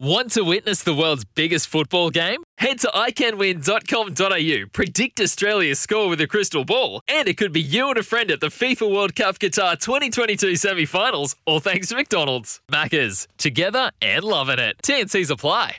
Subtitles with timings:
[0.00, 2.44] Want to witness the world's biggest football game?
[2.58, 7.88] Head to iCanWin.com.au, predict Australia's score with a crystal ball, and it could be you
[7.88, 11.96] and a friend at the FIFA World Cup Qatar 2022 semi finals, all thanks to
[11.96, 12.60] McDonald's.
[12.70, 14.76] Maccas, together and loving it.
[14.84, 15.78] TNC's apply.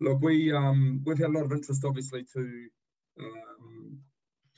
[0.00, 2.68] Look, we, um, we've had a lot of interest, obviously, to,
[3.20, 3.98] um,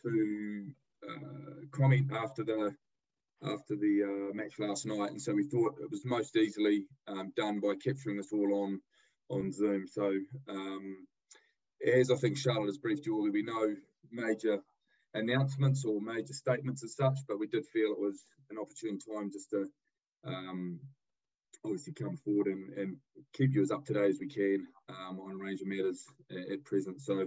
[0.05, 0.66] to
[1.10, 2.77] uh, comment after the
[3.45, 7.32] after the uh, match last night, and so we thought it was most easily um,
[7.36, 8.80] done by capturing this all on
[9.28, 9.86] on Zoom.
[9.86, 10.12] So,
[10.48, 11.06] um,
[11.86, 13.74] as I think Charlotte has briefed you all, there'll be no
[14.11, 14.61] major
[15.14, 19.30] announcements or major statements as such, but we did feel it was an opportune time
[19.30, 19.66] just to
[20.24, 20.80] um,
[21.64, 22.96] obviously come forward and, and,
[23.33, 26.06] keep you as up to date as we can um, on a range of matters
[26.30, 27.00] at, at present.
[27.00, 27.27] So,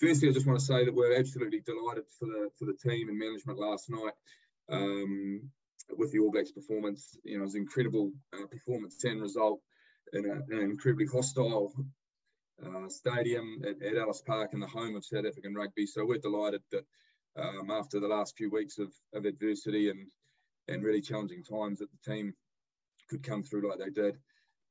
[0.00, 3.08] firstly, I just want to say that we're absolutely delighted for the for the team
[3.08, 4.12] and management last night
[4.70, 5.50] um,
[5.96, 7.16] with the All Blacks performance.
[7.24, 9.60] You know, it was an incredible uh, performance and result
[10.12, 11.72] in, a, in, an incredibly hostile
[12.64, 15.86] uh, stadium at, at, Ellis Park in the home of South African rugby.
[15.86, 16.84] So we're delighted that
[17.36, 20.06] um, after the last few weeks of, of adversity and
[20.68, 22.32] and really challenging times that the team
[23.10, 24.16] could come through like they did.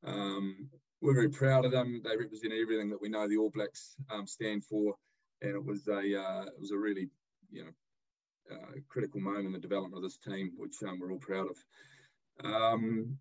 [0.05, 0.69] Um,
[1.01, 2.01] we're very proud of them.
[2.03, 4.95] They represent everything that we know the All Blacks um, stand for,
[5.41, 7.09] and it was a uh, it was a really
[7.51, 7.71] you know
[8.51, 11.57] uh, critical moment in the development of this team, which um, we're all proud of.
[12.45, 13.17] Um,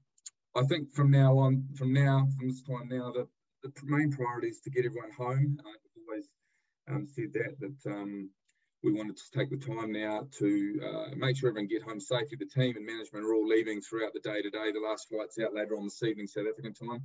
[0.57, 3.29] I think from now on, from now, from this time now, the,
[3.63, 5.59] the main priority is to get everyone home.
[5.61, 6.29] I've always
[6.89, 8.31] um, said that, that um,
[8.83, 12.39] we wanted to take the time now to uh, make sure everyone get home safely.
[12.39, 14.73] The team and management are all leaving throughout the day today.
[14.73, 17.03] The last flight's out later on this evening, South African time.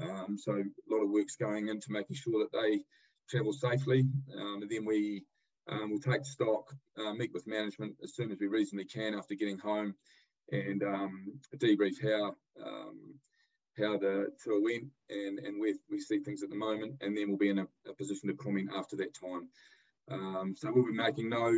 [0.00, 2.80] Um, so a lot of work's going into making sure that they
[3.28, 4.06] travel safely.
[4.38, 5.24] Um, and then we
[5.68, 9.34] um, we'll take stock, uh, meet with management as soon as we reasonably can after
[9.34, 9.94] getting home,
[10.50, 12.34] and um, debrief how
[12.64, 13.14] um,
[13.78, 17.28] how the tour went and and where we see things at the moment, and then
[17.28, 19.48] we'll be in a, a position to comment after that time.
[20.10, 21.52] Um, so we'll be making no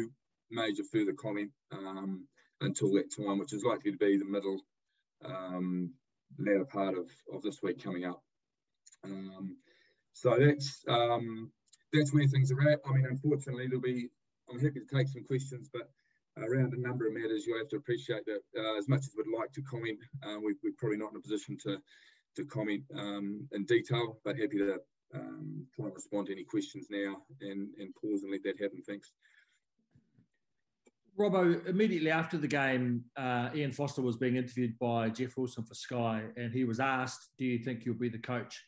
[0.50, 2.26] major further comment um,
[2.60, 4.60] until that time, which is likely to be the middle
[5.24, 5.92] um,
[6.38, 8.22] latter part of, of this week coming up.
[10.12, 10.84] so that's
[11.92, 12.80] that's where things are at.
[12.86, 14.08] I mean, unfortunately, there'll be.
[14.50, 15.90] I'm happy to take some questions, but
[16.38, 19.38] around a number of matters, you'll have to appreciate that uh, as much as we'd
[19.38, 21.78] like to comment, uh, we, are probably not in a position to
[22.36, 24.78] to comment um, in detail, but happy to
[25.14, 28.82] um, try and respond to any questions now and, and pause and let that happen.
[28.86, 29.12] Thanks.
[31.18, 35.74] Robbo, immediately after the game, uh, Ian Foster was being interviewed by Jeff Wilson for
[35.74, 38.62] Sky, and he was asked, Do you think you'll be the coach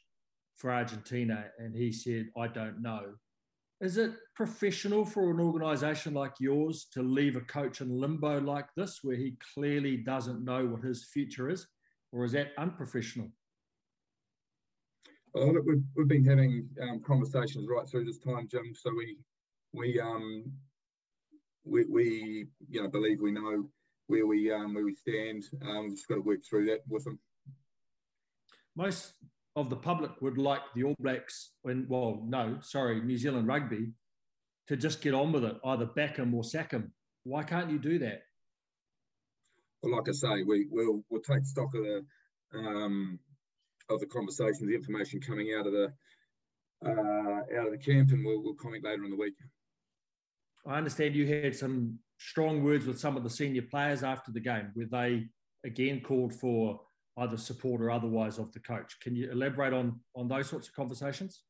[0.56, 3.14] for Argentina, and he said, I don't know.
[3.80, 8.66] Is it professional for an organisation like yours to leave a coach in limbo like
[8.76, 11.66] this, where he clearly doesn't know what his future is,
[12.12, 13.28] or is that unprofessional?
[15.34, 18.72] Well, look, we've, we've been having um, conversations right through this time, Jim.
[18.74, 19.18] So we
[19.72, 20.44] we um
[21.64, 23.68] we, we you know believe we know
[24.06, 25.44] where we um where we stand.
[25.62, 27.18] Um, we've just got to work through that with them.
[28.76, 29.14] Most
[29.56, 33.92] of the public would like the All Blacks, when, well, no, sorry, New Zealand rugby,
[34.68, 36.92] to just get on with it, either back him or sack him.
[37.24, 38.22] Why can't you do that?
[39.82, 42.04] Well, like I say, we will we'll take stock of the
[42.54, 43.18] um,
[43.90, 45.92] of the conversations, the information coming out of the
[46.86, 49.34] uh, out of the camp, and we'll, we'll comment later in the week.
[50.66, 54.40] I understand you had some strong words with some of the senior players after the
[54.40, 55.26] game, where they
[55.64, 56.80] again called for
[57.18, 58.98] either support or otherwise of the coach.
[59.00, 61.42] Can you elaborate on on those sorts of conversations?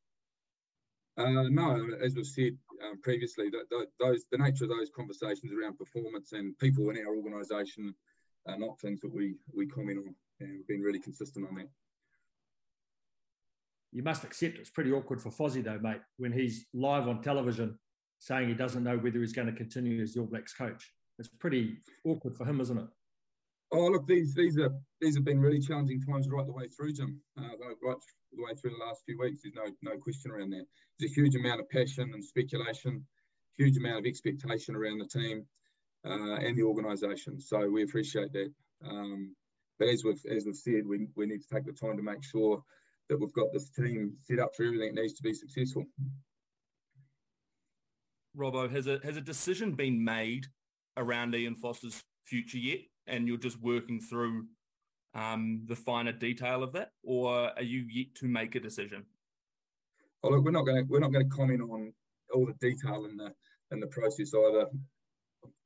[1.17, 5.77] Uh, no, as we've said um, previously, that, those the nature of those conversations around
[5.77, 7.93] performance and people in our organisation
[8.47, 11.69] are not things that we we comment on, and we've been really consistent on that.
[13.91, 17.77] You must accept it's pretty awkward for Fozzie though, mate, when he's live on television
[18.17, 20.91] saying he doesn't know whether he's going to continue as the All Blacks coach.
[21.19, 22.87] It's pretty awkward for him, isn't it?
[23.75, 24.71] Oh, look, these these are
[25.01, 27.19] these have been really challenging times right the way through, Jim.
[27.37, 27.41] Uh,
[27.81, 27.97] right
[28.31, 29.41] the way through the last few weeks.
[29.43, 30.65] There's no no question around that.
[30.99, 33.03] There's a huge amount of passion and speculation,
[33.57, 35.45] huge amount of expectation around the team
[36.05, 37.39] uh, and the organisation.
[37.39, 38.53] So we appreciate that.
[38.87, 39.35] Um,
[39.79, 42.23] but as we've as we've said, we, we need to take the time to make
[42.23, 42.63] sure
[43.09, 45.85] that we've got this team set up for everything it needs to be successful.
[48.37, 50.45] Robbo, has a has a decision been made
[50.95, 54.45] around Ian Foster's future yet, and you're just working through
[55.13, 59.05] um, the finer detail of that, or are you yet to make a decision?
[60.23, 61.93] Oh, look, we're not going to we're not going to comment on
[62.33, 63.33] all the detail in the
[63.71, 64.67] in the process either,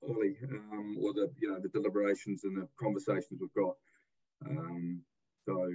[0.02, 3.76] Ollie, um, or the you know the deliberations and the conversations we've got.
[4.46, 5.02] Um,
[5.48, 5.68] so,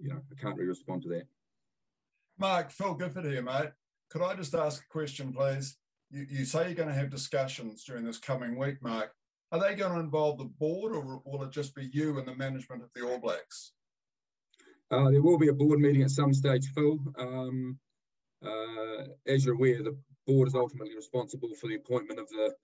[0.00, 1.26] you know, I can't really respond to that.
[2.38, 3.70] Mark, Phil Gifford here, mate.
[4.10, 5.76] Could I just ask a question, please?
[6.10, 9.12] You, you say you're going to have discussions during this coming week, Mark.
[9.50, 12.34] Are they going to involve the board or will it just be you and the
[12.34, 13.72] management of the All Blacks?
[14.90, 16.98] Uh, there will be a board meeting at some stage, Phil.
[17.18, 17.78] Um,
[18.44, 19.96] uh, as you're aware, the
[20.26, 22.54] board is ultimately responsible for the appointment of the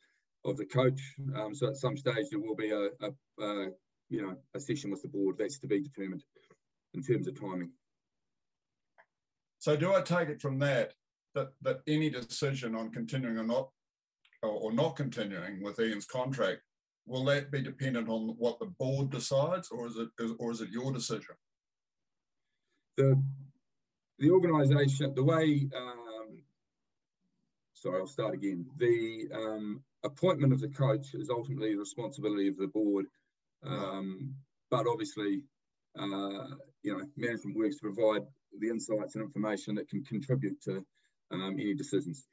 [0.45, 1.01] of the coach.
[1.37, 3.69] Um, so at some stage there will be a, a, a,
[4.11, 5.37] you know a session with the board.
[5.39, 6.23] That's to be determined
[6.93, 7.71] in terms of timing.
[9.59, 10.93] So do I take it from that
[11.35, 13.71] that that any decision on continuing or not
[14.43, 16.61] or, or not continuing with Ian's contract
[17.07, 20.09] will that be dependent on what the board decides, or is it
[20.39, 21.35] or is it your decision?
[22.97, 23.23] The
[24.19, 25.69] the organisation, the way.
[25.77, 26.43] Um,
[27.75, 28.67] sorry, I'll start again.
[28.79, 33.07] The um, appointment of the coach is ultimately the responsibility of the board,
[33.67, 34.35] um,
[34.71, 35.43] but obviously,
[35.99, 38.23] uh, you know, management works to provide
[38.61, 40.85] the insights and information that can contribute to
[41.33, 42.27] um, any decisions.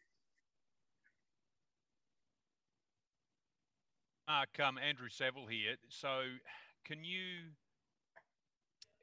[4.31, 5.75] Mark, um, Andrew Saville here.
[5.89, 6.21] So,
[6.85, 7.51] can you,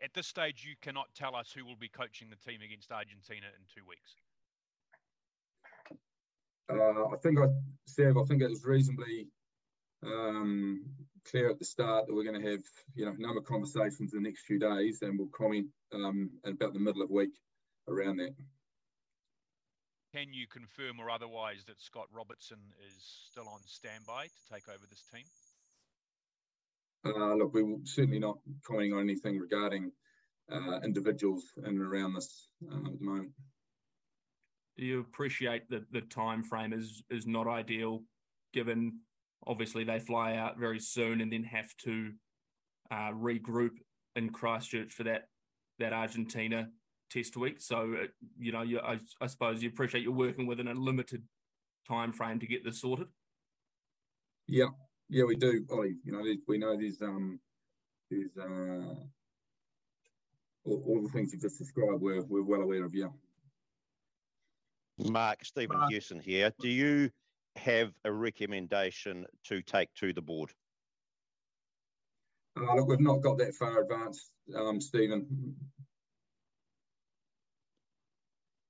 [0.03, 3.45] at this stage, you cannot tell us who will be coaching the team against Argentina
[3.55, 4.17] in two weeks?
[6.71, 7.49] Uh, I think I,
[7.87, 9.29] Sav, I think it was reasonably
[10.03, 10.87] um,
[11.31, 12.63] clear at the start that we're going to have,
[12.95, 16.31] you know, a number of conversations in the next few days, and we'll comment um,
[16.47, 17.37] in about the middle of week
[17.87, 18.35] around that.
[20.19, 24.85] Can you confirm or otherwise that Scott Robertson is still on standby to take over
[24.91, 25.23] this team?
[27.05, 29.93] Uh, look, we will certainly not commenting on anything regarding
[30.51, 33.31] uh, individuals in and around this uh, at the moment.
[34.77, 38.03] Do you appreciate that the time frame is is not ideal,
[38.53, 38.99] given
[39.47, 42.11] obviously they fly out very soon and then have to
[42.91, 43.77] uh, regroup
[44.17, 45.29] in Christchurch for that
[45.79, 46.71] that Argentina
[47.11, 47.61] test week.
[47.61, 48.07] So uh,
[48.39, 51.23] you know, you, I, I, suppose you appreciate you're working within a limited
[51.87, 53.09] time frame to get this sorted.
[54.47, 54.69] Yeah,
[55.09, 55.97] yeah, we do, Ollie.
[56.05, 57.41] You know, we know there's um
[58.11, 58.95] there's uh
[60.65, 62.01] all, all the things you've just described.
[62.01, 62.95] We're we're well aware of.
[62.95, 63.09] Yeah.
[64.99, 65.91] Mark Stephen Mark.
[65.91, 66.53] Hewson here.
[66.61, 67.11] Do you
[67.57, 70.51] have a recommendation to take to the board?
[72.57, 75.55] Uh, look, we've not got that far advanced, um, Stephen.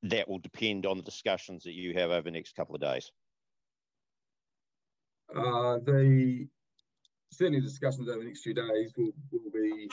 [0.02, 3.10] That will depend on the discussions that you have over the next couple of days?
[5.34, 6.46] Uh, the
[7.32, 9.90] certainly discussions over the next few days will, will be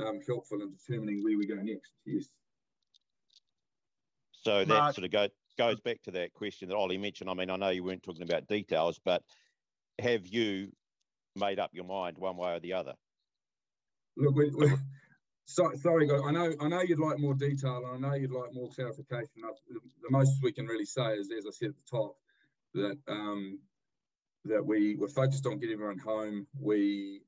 [0.00, 1.92] um, helpful in determining where we go next.
[2.04, 2.26] Yes.
[4.32, 4.94] So that Mark.
[4.94, 7.30] sort of go, goes back to that question that Ollie mentioned.
[7.30, 9.22] I mean, I know you weren't talking about details, but
[10.00, 10.72] have you
[11.36, 12.94] made up your mind one way or the other?
[14.16, 14.72] Look, we, we,
[15.44, 16.20] so, sorry, guys.
[16.24, 19.28] I know, I know you'd like more detail, and I know you'd like more clarification.
[19.38, 22.16] The most we can really say is, as I said at the top,
[22.74, 23.58] that um,
[24.44, 26.46] that we were focused on getting everyone home.
[26.58, 27.22] We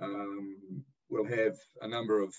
[0.00, 2.34] um, will have a number of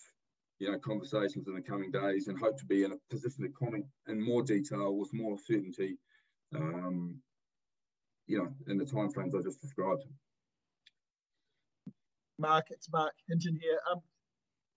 [0.60, 3.50] you know conversations in the coming days, and hope to be in a position to
[3.50, 5.98] comment in more detail with more certainty.
[6.56, 7.22] Um,
[8.28, 10.04] you know, in the timeframes I just described.
[12.38, 13.80] Mark, it's Mark Hinton here.
[13.92, 14.02] Um,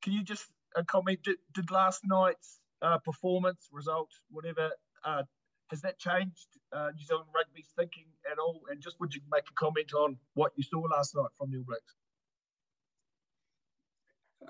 [0.03, 0.45] can you just
[0.77, 1.23] uh, comment?
[1.23, 4.71] Did, did last night's uh, performance, result, whatever,
[5.05, 5.23] uh,
[5.71, 8.61] has that changed uh, New Zealand rugby's thinking at all?
[8.71, 11.59] And just would you make a comment on what you saw last night from the
[11.59, 11.95] All Blacks?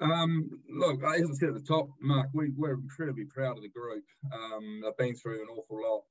[0.01, 3.69] Um, look, as I said at the top, Mark, we, are incredibly proud of the
[3.69, 4.05] group.
[4.33, 6.03] Um, they've been through an awful lot,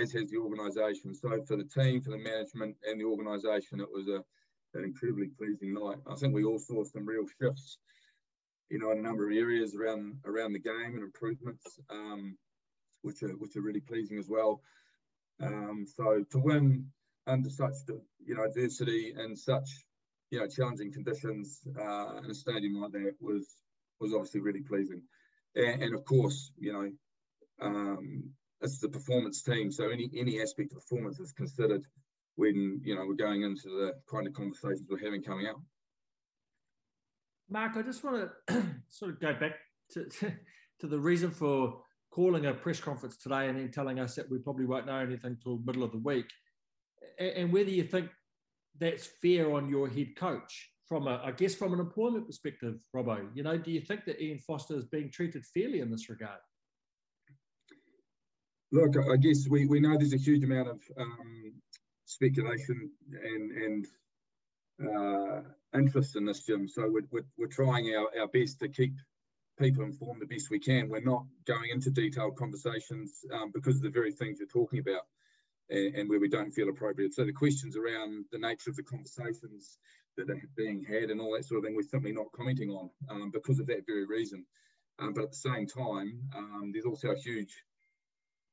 [0.00, 1.14] as has the organisation.
[1.14, 4.22] So for the team, for the management, and the organisation, it was a,
[4.78, 5.98] an incredibly pleasing night.
[6.08, 7.78] I think we all saw some real shifts
[8.74, 12.36] you know, in a number of areas around around the game and improvements, um,
[13.02, 14.62] which are which are really pleasing as well.
[15.40, 16.86] Um, so to win
[17.24, 17.74] under such
[18.26, 19.68] you know adversity and such
[20.30, 23.46] you know challenging conditions uh, in a stadium like that was
[24.00, 25.02] was obviously really pleasing.
[25.54, 26.90] And, and of course, you know,
[27.64, 31.84] um, the performance team, so any any aspect of performance is considered
[32.34, 35.60] when you know we're going into the kind of conversations we're having coming up.
[37.48, 39.52] Mark, I just want to sort of go back
[39.92, 40.32] to, to,
[40.80, 44.38] to the reason for calling a press conference today and then telling us that we
[44.38, 46.26] probably won't know anything till the middle of the week,
[47.18, 48.08] and whether you think
[48.78, 53.28] that's fair on your head coach from a, I guess, from an employment perspective, Robbo.
[53.34, 56.40] You know, do you think that Ian Foster is being treated fairly in this regard?
[58.72, 61.52] Look, I guess we, we know there's a huge amount of um,
[62.06, 63.86] speculation and and
[64.82, 65.40] uh,
[65.74, 66.68] interest in this, Jim.
[66.68, 68.94] So we're, we're, we're trying our, our best to keep
[69.58, 70.88] people informed the best we can.
[70.88, 75.02] We're not going into detailed conversations um, because of the very things you're talking about
[75.70, 77.14] and, and, where we don't feel appropriate.
[77.14, 79.78] So the questions around the nature of the conversations
[80.16, 82.90] that are being had and all that sort of thing, we're simply not commenting on
[83.08, 84.44] um, because of that very reason.
[84.98, 87.52] Um, but at the same time, um, there's also a huge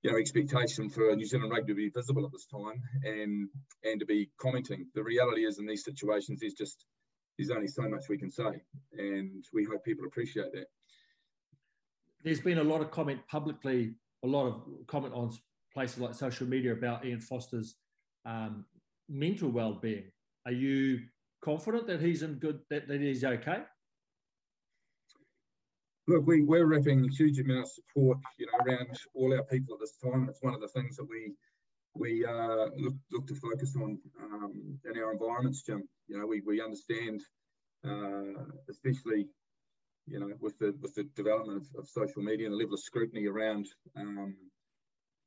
[0.01, 3.49] you know, expectation for New Zealand rugby to be visible at this time and
[3.83, 4.87] and to be commenting.
[4.95, 6.83] The reality is in these situations, there's just
[7.38, 8.61] there's only so much we can say,
[8.97, 10.65] and we hope people appreciate that.
[12.23, 15.31] There's been a lot of comment publicly, a lot of comment on
[15.73, 17.75] places like social media about Ian Foster's
[18.25, 18.65] um,
[19.09, 20.11] mental well-being.
[20.45, 21.01] Are you
[21.43, 23.63] confident that he's in good that, that he's okay?
[26.07, 29.79] Look, we, we're wrapping huge amount of support, you know, around all our people at
[29.79, 30.27] this time.
[30.29, 31.33] It's one of the things that we
[31.95, 35.83] we uh, look look to focus on um, in our environments, Jim.
[36.07, 37.21] You know, we, we understand,
[37.86, 39.27] uh, especially,
[40.07, 42.79] you know, with the with the development of, of, social media and the level of
[42.79, 43.67] scrutiny around
[43.98, 44.36] um,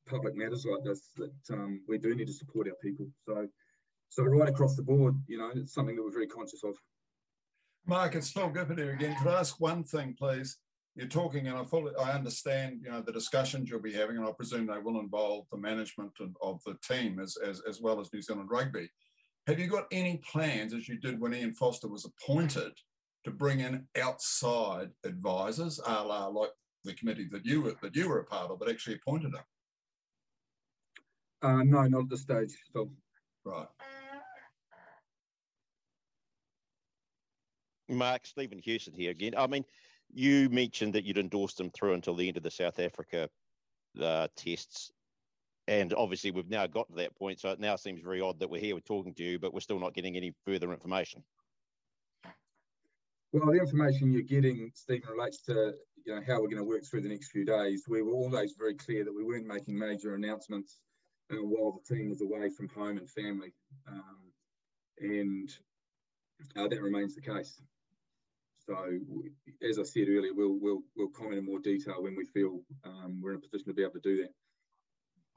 [0.08, 3.06] public matters like this, that um, we do need to support our people.
[3.26, 3.46] So,
[4.08, 6.76] so right across the board, you know, it's something that we're very conscious of.
[7.86, 9.16] Mark, it's Phil Gifford here again.
[9.16, 10.56] Could I ask one thing, please?
[10.96, 14.26] You're talking, and I fully, I understand, you know, the discussions you'll be having, and
[14.26, 18.12] I presume they will involve the management of the team as, as, as well as
[18.12, 18.88] New Zealand Rugby.
[19.48, 22.72] Have you got any plans, as you did when Ian Foster was appointed,
[23.24, 26.50] to bring in outside advisors, a la like
[26.84, 29.42] the committee that you were that you were a part of, but actually appointed them?
[31.42, 32.90] Uh, no, not at this stage, Phil.
[33.44, 33.66] Right.
[37.88, 39.34] Mark, Stephen Houston here again.
[39.36, 39.64] I mean,
[40.14, 43.28] you mentioned that you'd endorsed them through until the end of the South Africa
[44.00, 44.92] uh, tests.
[45.66, 47.40] And obviously, we've now got to that point.
[47.40, 49.60] So it now seems very odd that we're here, we're talking to you, but we're
[49.60, 51.22] still not getting any further information.
[53.32, 55.72] Well, the information you're getting, Stephen, relates to
[56.04, 57.84] you know how we're going to work through the next few days.
[57.88, 60.80] We were always very clear that we weren't making major announcements
[61.32, 63.52] uh, while the team was away from home and family,
[63.88, 64.18] um,
[65.00, 65.50] and
[66.56, 67.60] uh, that remains the case.
[68.66, 68.76] So,
[69.68, 73.20] as I said earlier, we'll we'll we'll comment in more detail when we feel um,
[73.22, 74.30] we're in a position to be able to do that.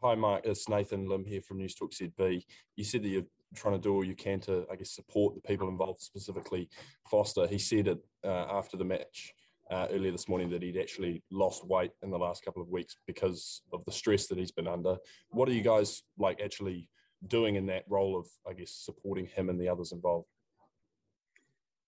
[0.02, 0.46] Hi, Mark.
[0.46, 2.44] It's Nathan Lim here from News Newstalk ZB.
[2.76, 5.42] You said that you're trying to do all you can to, I guess, support the
[5.42, 6.70] people involved, specifically
[7.10, 7.48] Foster.
[7.48, 9.34] He said it uh, after the match
[9.72, 12.96] uh, earlier this morning that he'd actually lost weight in the last couple of weeks
[13.08, 14.98] because of the stress that he's been under.
[15.30, 16.90] What are you guys like actually
[17.26, 20.28] doing in that role of, I guess, supporting him and the others involved?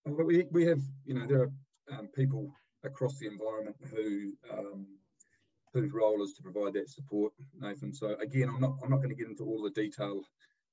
[0.06, 2.52] We, we have, you know, there are um, people
[2.84, 4.86] across the environment who um,
[5.72, 7.92] whose role is to provide that support, Nathan.
[7.92, 10.22] So again, I'm not I'm not going to get into all the detail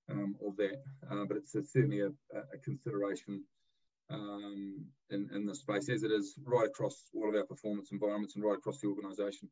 [0.10, 0.82] um, of that,
[1.12, 3.44] uh, but it's a, certainly a, a consideration
[4.10, 8.36] um, in, in this space, as it is right across all of our performance environments
[8.36, 9.50] and right across the organisation.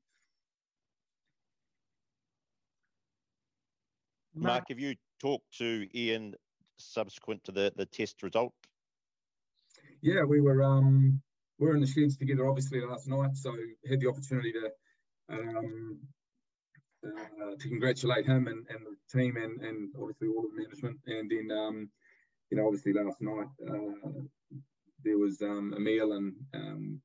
[4.34, 6.36] Mark, have you talked to Ian
[6.78, 8.54] subsequent to the, the test result?
[10.06, 11.20] Yeah, we were um,
[11.58, 13.52] we were in the sheds together obviously last night, so
[13.90, 14.70] had the opportunity to
[15.36, 15.98] um,
[17.04, 21.00] uh, to congratulate him and, and the team and, and obviously all of the management.
[21.08, 21.90] And then, um,
[22.52, 24.12] you know, obviously last night uh,
[25.04, 27.02] there was um, a meal and um,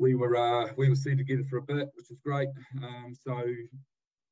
[0.00, 2.48] we were uh, we were seated together for a bit, which was great.
[2.82, 3.40] Um, so,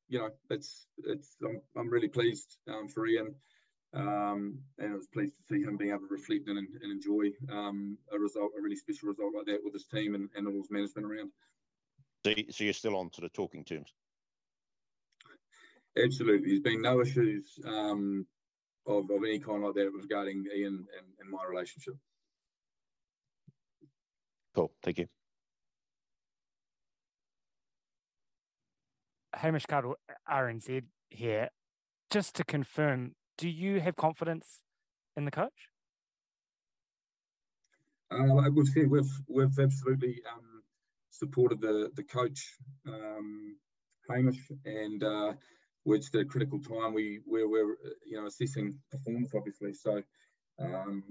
[0.09, 3.35] you know, it's it's I'm, I'm really pleased um, for Ian.
[3.93, 7.31] Um, and I was pleased to see him being able to reflect and, and enjoy
[7.51, 10.53] um, a result, a really special result like that with his team and, and all
[10.53, 11.31] his management around.
[12.25, 13.93] So, so you're still on sort of talking terms?
[15.97, 16.49] Absolutely.
[16.49, 18.27] There's been no issues um,
[18.85, 21.95] of, of any kind like that regarding Ian and, and my relationship.
[24.53, 24.71] Cool.
[24.83, 25.07] Thank you.
[29.33, 29.95] Hamish Cardwell,
[30.29, 31.49] RNZ here.
[32.09, 34.59] Just to confirm, do you have confidence
[35.15, 35.69] in the coach?
[38.11, 40.61] Uh, I would say we've we've absolutely um,
[41.11, 42.53] supported the the coach
[42.85, 43.55] um,
[44.09, 45.33] Hamish, and uh,
[45.87, 46.93] at a critical time.
[46.93, 49.73] We we're, we're you know assessing performance obviously.
[49.73, 50.03] So
[50.59, 51.03] um,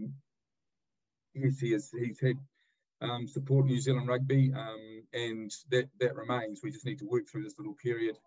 [1.34, 2.36] yes, he has he's had
[3.00, 6.60] um, support New Zealand rugby, um, and that that remains.
[6.62, 8.18] We just need to work through this little period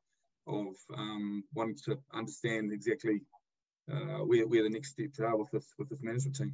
[0.48, 3.22] of um, wanting to understand exactly
[3.92, 6.54] uh, the next are with this with this management team.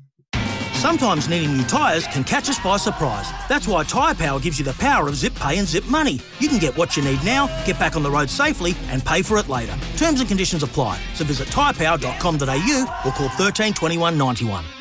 [0.74, 3.32] Sometimes needing new tyres can catch us by surprise.
[3.50, 6.20] That's why Tyre Power gives you the power of zip pay and zip money.
[6.40, 9.24] You can get what you need now, get back on the road safely, and pay
[9.24, 9.76] for it later.
[9.98, 11.00] Terms and conditions apply.
[11.16, 14.77] So visit tyrepower.com.au or call 13 21 91.